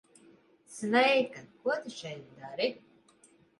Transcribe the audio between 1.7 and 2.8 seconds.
tu šeit dari?